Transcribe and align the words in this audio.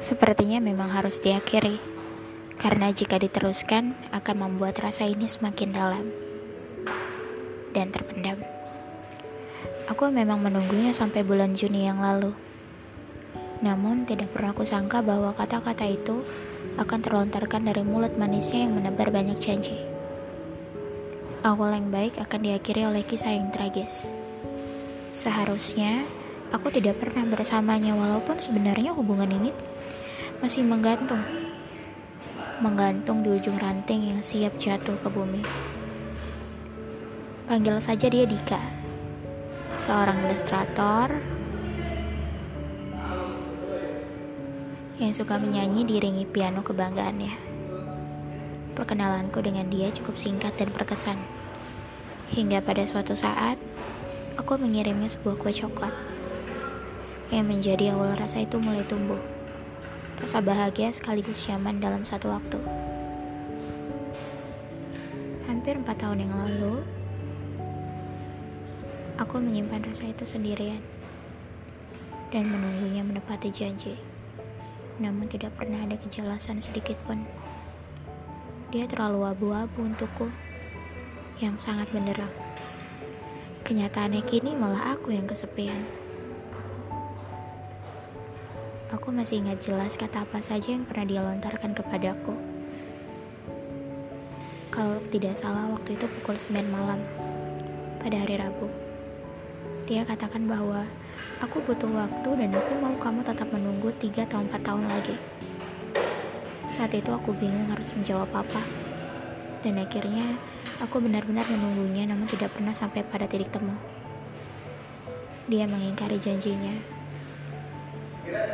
Sepertinya 0.00 0.64
memang 0.64 0.88
harus 0.96 1.20
diakhiri, 1.20 1.76
karena 2.56 2.88
jika 2.88 3.20
diteruskan 3.20 3.92
akan 4.16 4.36
membuat 4.48 4.80
rasa 4.80 5.04
ini 5.04 5.28
semakin 5.28 5.70
dalam 5.76 6.04
dan 7.76 7.92
terpendam. 7.92 8.40
Aku 9.92 10.08
memang 10.08 10.40
menunggunya 10.40 10.96
sampai 10.96 11.20
bulan 11.20 11.52
Juni 11.52 11.84
yang 11.84 12.00
lalu. 12.00 12.32
Namun 13.60 14.08
tidak 14.08 14.32
pernah 14.32 14.56
aku 14.56 14.64
sangka 14.64 15.04
bahwa 15.04 15.36
kata-kata 15.36 15.84
itu 15.84 16.24
akan 16.80 17.00
terlontarkan 17.04 17.68
dari 17.68 17.84
mulut 17.84 18.16
manisnya 18.16 18.64
yang 18.64 18.80
menebar 18.80 19.12
banyak 19.12 19.36
janji. 19.36 19.76
Awal 21.44 21.76
yang 21.76 21.88
baik 21.92 22.16
akan 22.20 22.40
diakhiri 22.40 22.88
oleh 22.88 23.04
kisah 23.04 23.36
yang 23.36 23.52
tragis. 23.52 24.12
Seharusnya 25.12 26.04
aku 26.50 26.66
tidak 26.74 26.98
pernah 26.98 27.22
bersamanya 27.26 27.94
walaupun 27.94 28.42
sebenarnya 28.42 28.90
hubungan 28.94 29.30
ini 29.30 29.50
masih 30.42 30.66
menggantung. 30.66 31.22
Menggantung 32.60 33.24
di 33.24 33.32
ujung 33.32 33.56
ranting 33.56 34.12
yang 34.12 34.20
siap 34.20 34.58
jatuh 34.60 34.98
ke 35.00 35.08
bumi. 35.08 35.40
Panggil 37.48 37.80
saja 37.80 38.06
dia 38.10 38.28
Dika. 38.28 38.60
Seorang 39.80 40.28
ilustrator 40.28 41.08
yang 45.00 45.16
suka 45.16 45.40
menyanyi 45.40 45.88
diiringi 45.88 46.28
piano 46.28 46.60
kebanggaannya. 46.60 47.48
Perkenalanku 48.76 49.40
dengan 49.40 49.72
dia 49.72 49.88
cukup 49.88 50.20
singkat 50.20 50.52
dan 50.60 50.68
berkesan. 50.76 51.16
Hingga 52.36 52.60
pada 52.60 52.84
suatu 52.84 53.16
saat, 53.16 53.56
aku 54.36 54.60
mengirimnya 54.60 55.08
sebuah 55.08 55.40
kue 55.40 55.50
coklat 55.50 56.19
yang 57.30 57.46
menjadi 57.46 57.94
awal 57.94 58.18
rasa 58.18 58.42
itu 58.42 58.58
mulai 58.58 58.82
tumbuh. 58.90 59.18
Rasa 60.18 60.42
bahagia 60.42 60.90
sekaligus 60.90 61.46
nyaman 61.46 61.78
dalam 61.78 62.02
satu 62.02 62.28
waktu. 62.28 62.58
Hampir 65.46 65.78
empat 65.78 66.02
tahun 66.02 66.26
yang 66.26 66.34
lalu, 66.34 66.82
aku 69.16 69.38
menyimpan 69.38 69.86
rasa 69.86 70.10
itu 70.10 70.26
sendirian 70.26 70.82
dan 72.34 72.50
menunggunya 72.50 73.06
menepati 73.06 73.54
janji. 73.54 73.94
Namun 74.98 75.30
tidak 75.30 75.54
pernah 75.54 75.86
ada 75.86 75.96
kejelasan 75.96 76.58
sedikit 76.58 76.98
pun. 77.06 77.24
Dia 78.74 78.86
terlalu 78.86 79.26
abu-abu 79.26 79.82
untukku, 79.86 80.30
yang 81.40 81.56
sangat 81.56 81.88
benderang. 81.94 82.30
Kenyataannya 83.64 84.20
kini 84.28 84.52
malah 84.52 84.92
aku 84.94 85.14
yang 85.14 85.24
kesepian. 85.24 86.09
Aku 88.90 89.14
masih 89.14 89.38
ingat 89.38 89.62
jelas 89.62 89.94
kata 89.94 90.26
apa 90.26 90.42
saja 90.42 90.74
yang 90.74 90.82
pernah 90.82 91.06
dia 91.06 91.22
lontarkan 91.22 91.78
kepadaku. 91.78 92.34
Kalau 94.74 94.98
tidak 95.14 95.38
salah 95.38 95.70
waktu 95.70 95.94
itu 95.94 96.10
pukul 96.18 96.34
9 96.34 96.58
malam 96.66 96.98
pada 98.02 98.18
hari 98.18 98.34
Rabu. 98.34 98.66
Dia 99.86 100.02
katakan 100.02 100.42
bahwa 100.50 100.90
aku 101.38 101.62
butuh 101.62 101.86
waktu 101.86 102.34
dan 102.34 102.50
aku 102.50 102.72
mau 102.82 102.90
kamu 102.98 103.22
tetap 103.22 103.46
menunggu 103.54 103.94
3 103.94 104.26
atau 104.26 104.42
4 104.42 104.58
tahun 104.58 104.82
lagi. 104.90 105.14
Saat 106.66 106.90
itu 106.90 107.14
aku 107.14 107.30
bingung 107.38 107.70
harus 107.70 107.94
menjawab 107.94 108.26
apa. 108.34 108.66
Dan 109.62 109.78
akhirnya 109.78 110.34
aku 110.82 110.98
benar-benar 110.98 111.46
menunggunya 111.46 112.10
namun 112.10 112.26
tidak 112.26 112.58
pernah 112.58 112.74
sampai 112.74 113.06
pada 113.06 113.30
titik 113.30 113.54
temu. 113.54 113.78
Dia 115.46 115.70
mengingkari 115.70 116.18
janjinya 116.18 116.99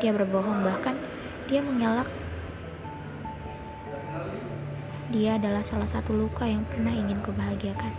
dia 0.00 0.10
berbohong, 0.14 0.64
bahkan 0.64 0.96
dia 1.46 1.60
mengelak. 1.60 2.08
Dia 5.10 5.36
adalah 5.36 5.66
salah 5.66 5.90
satu 5.90 6.14
luka 6.14 6.46
yang 6.46 6.62
pernah 6.70 6.94
ingin 6.94 7.18
kubahagiakan. 7.20 7.90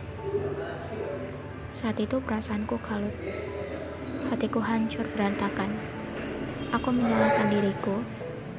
Saat 1.71 1.99
itu 1.99 2.19
perasaanku 2.23 2.79
kalut. 2.83 3.15
Hatiku 4.31 4.63
hancur 4.63 5.03
berantakan. 5.11 5.75
Aku 6.71 6.87
menyalahkan 6.91 7.51
diriku. 7.51 7.99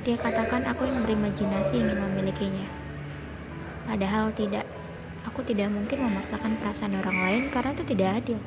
Dia 0.04 0.20
katakan 0.20 0.69
aku 0.69 0.84
yang 0.84 1.00
berimajinasi 1.00 1.81
ingin 1.81 1.97
memilikinya. 1.97 2.69
Padahal 3.88 4.32
tidak. 4.36 4.69
Aku 5.22 5.41
tidak 5.47 5.70
mungkin 5.70 6.03
memaksakan 6.03 6.59
perasaan 6.60 6.98
orang 6.98 7.16
lain 7.16 7.42
karena 7.48 7.70
itu 7.72 7.84
tidak 7.88 8.09
adil. 8.20 8.41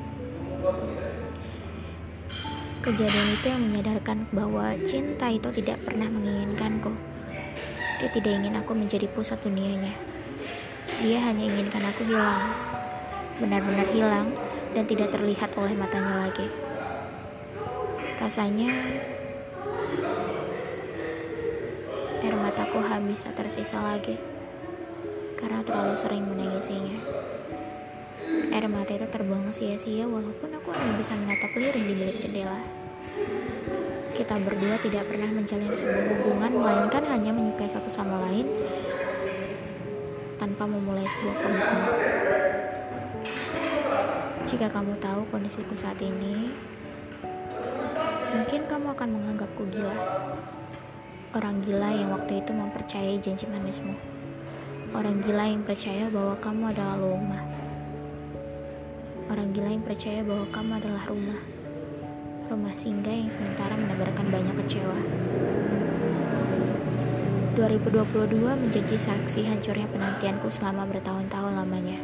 Kejadian 2.86 3.34
itu 3.34 3.46
yang 3.50 3.66
menyadarkan 3.66 4.30
bahwa 4.30 4.70
cinta 4.86 5.26
itu 5.26 5.50
tidak 5.58 5.82
pernah 5.82 6.06
menginginkanku. 6.06 6.94
Dia 7.98 8.06
tidak 8.14 8.38
ingin 8.38 8.54
aku 8.54 8.78
menjadi 8.78 9.10
pusat 9.10 9.42
dunianya. 9.42 9.90
Dia 11.02 11.18
hanya 11.18 11.50
inginkan 11.50 11.82
aku 11.82 12.06
hilang. 12.06 12.54
Benar-benar 13.42 13.90
hilang 13.90 14.30
dan 14.70 14.86
tidak 14.86 15.10
terlihat 15.10 15.50
oleh 15.58 15.74
matanya 15.74 16.14
lagi. 16.30 16.46
Rasanya 18.22 18.70
air 22.22 22.38
mataku 22.38 22.78
habis 22.86 23.26
tak 23.26 23.34
tersisa 23.34 23.82
lagi 23.82 24.14
karena 25.34 25.58
terlalu 25.66 25.98
sering 25.98 26.22
menangisinya. 26.22 27.02
Air 28.26 28.66
mata 28.66 28.90
itu 28.90 29.06
terbuang 29.06 29.52
sia-sia 29.54 30.08
walaupun 30.08 30.50
aku 30.54 30.74
hanya 30.74 30.98
bisa 30.98 31.14
menatap 31.14 31.52
lirih 31.54 31.84
di 31.84 31.94
balik 31.94 32.18
jendela. 32.18 32.60
Kita 34.16 34.40
berdua 34.40 34.80
tidak 34.80 35.06
pernah 35.12 35.28
menjalin 35.28 35.76
sebuah 35.76 36.04
hubungan 36.16 36.52
melainkan 36.56 37.04
hanya 37.04 37.30
menyukai 37.36 37.68
satu 37.68 37.92
sama 37.92 38.16
lain 38.26 38.48
tanpa 40.40 40.64
memulai 40.64 41.04
sebuah 41.04 41.36
komitmen. 41.36 41.84
Jika 44.46 44.70
kamu 44.70 44.96
tahu 45.02 45.26
kondisiku 45.28 45.74
saat 45.74 45.98
ini, 45.98 46.48
mungkin 48.30 48.60
kamu 48.70 48.86
akan 48.94 49.08
menganggapku 49.10 49.66
gila. 49.68 49.98
Orang 51.34 51.60
gila 51.66 51.90
yang 51.92 52.14
waktu 52.14 52.40
itu 52.40 52.54
mempercayai 52.54 53.20
janji 53.20 53.44
manismu. 53.50 53.92
Orang 54.96 55.20
gila 55.20 55.44
yang 55.44 55.60
percaya 55.66 56.08
bahwa 56.08 56.38
kamu 56.40 56.72
adalah 56.72 56.96
lumah. 56.96 57.65
Orang 59.26 59.50
gila 59.50 59.74
yang 59.74 59.82
percaya 59.82 60.22
bahwa 60.22 60.46
kamu 60.54 60.78
adalah 60.78 61.02
rumah. 61.10 61.40
Rumah 62.46 62.74
singgah 62.78 63.10
yang 63.10 63.26
sementara 63.26 63.74
menebarkan 63.74 64.30
banyak 64.30 64.54
kecewa. 64.62 64.98
2022 67.58 68.38
menjadi 68.38 68.94
saksi 68.94 69.50
hancurnya 69.50 69.90
penantianku 69.90 70.46
selama 70.46 70.86
bertahun-tahun 70.86 71.58
lamanya. 71.58 71.98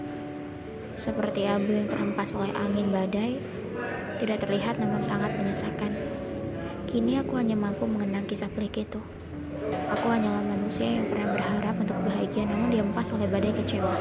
Seperti 0.99 1.47
abu 1.47 1.79
yang 1.79 1.87
terhempas 1.87 2.35
oleh 2.35 2.51
angin 2.59 2.91
badai, 2.91 3.39
tidak 4.19 4.43
terlihat 4.43 4.83
namun 4.83 4.99
sangat 4.99 5.31
menyesakan. 5.39 5.95
Kini 6.91 7.23
aku 7.23 7.39
hanya 7.39 7.55
mampu 7.55 7.87
mengenang 7.87 8.27
kisah 8.27 8.51
pelik 8.51 8.83
itu. 8.83 8.99
Aku 9.95 10.11
hanyalah 10.11 10.43
manusia 10.43 10.91
yang 10.91 11.07
pernah 11.07 11.39
berharap 11.39 11.79
untuk 11.79 12.03
bahagia 12.03 12.51
namun 12.51 12.75
dihempas 12.75 13.15
oleh 13.15 13.31
badai 13.31 13.55
kecewa. 13.55 13.95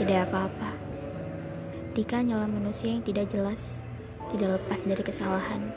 Tidak 0.00 0.18
apa-apa. 0.24 0.83
Dika 1.94 2.18
hanyalah 2.18 2.50
manusia 2.50 2.90
yang 2.90 3.06
tidak 3.06 3.30
jelas, 3.30 3.86
tidak 4.26 4.58
lepas 4.58 4.82
dari 4.82 4.98
kesalahan. 5.06 5.70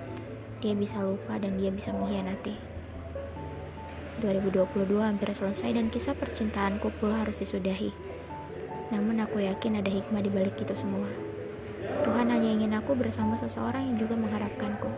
Dia 0.66 0.73
bisa 0.73 0.97
lupa 1.05 1.38
dan 1.38 1.61
dia 1.61 1.69
bisa 1.69 1.94
mengkhianati. 1.94 2.57
2022 4.25 4.97
hampir 4.97 5.29
selesai 5.29 5.78
dan 5.78 5.94
kisah 5.94 6.17
percintaanku 6.17 6.89
pula 6.97 7.22
harus 7.22 7.38
disudahi. 7.38 7.94
Namun 8.89 9.22
aku 9.22 9.45
yakin 9.45 9.78
ada 9.78 9.94
hikmah 9.94 10.25
di 10.25 10.33
balik 10.33 10.57
itu 10.57 10.73
semua. 10.73 11.05
Tuhan 12.01 12.34
hanya 12.34 12.49
ingin 12.49 12.73
aku 12.73 12.97
bersama 12.97 13.37
seseorang 13.37 13.85
yang 13.85 14.02
juga 14.02 14.17
mengharapkanku. 14.17 14.90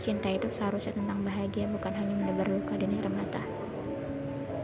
Cinta 0.00 0.32
itu 0.32 0.48
seharusnya 0.48 0.96
tentang 0.96 1.20
bahagia 1.20 1.68
bukan 1.68 1.92
hanya 1.92 2.16
menebar 2.16 2.48
luka 2.48 2.80
dan 2.80 2.96
air 2.96 3.12
mata. 3.12 3.44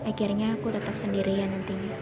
Akhirnya 0.09 0.57
aku 0.57 0.73
tetap 0.73 0.97
sendirian 0.97 1.53
nantinya. 1.53 2.01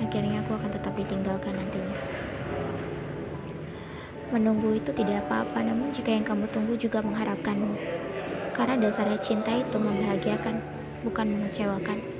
Akhirnya 0.00 0.40
aku 0.40 0.56
akan 0.56 0.72
tetap 0.72 0.96
ditinggalkan 0.96 1.52
nantinya. 1.52 2.21
Menunggu 4.32 4.72
itu 4.72 4.88
tidak 4.96 5.28
apa-apa, 5.28 5.60
namun 5.60 5.92
jika 5.92 6.08
yang 6.08 6.24
kamu 6.24 6.48
tunggu 6.48 6.72
juga 6.80 7.04
mengharapkanmu. 7.04 7.76
Karena 8.56 8.80
dasarnya 8.80 9.20
cinta 9.20 9.52
itu 9.52 9.76
membahagiakan, 9.76 10.56
bukan 11.04 11.26
mengecewakan. 11.36 12.11